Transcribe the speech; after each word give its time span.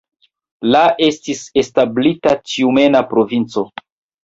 La 0.75 0.79
estis 1.07 1.43
establita 1.63 2.35
Tjumena 2.41 3.05
provinco. 3.15 3.67